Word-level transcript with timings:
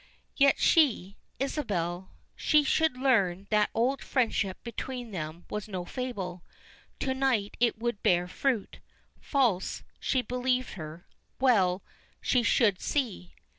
Yet 0.35 0.57
she 0.57 1.15
Isabel 1.39 2.09
she 2.35 2.63
should 2.63 2.97
learn 2.97 3.41
that 3.51 3.69
that 3.69 3.69
old 3.75 4.01
friendship 4.03 4.57
between 4.63 5.11
them 5.11 5.45
was 5.47 5.67
no 5.67 5.85
fable. 5.85 6.41
To 7.01 7.13
night 7.13 7.55
it 7.59 7.77
would 7.77 8.01
bear 8.01 8.27
fruit. 8.27 8.79
False, 9.19 9.83
she 9.99 10.23
believed 10.23 10.71
her 10.73 11.05
well, 11.39 11.83
she 12.19 12.41
should 12.41 12.81
see. 12.81 13.35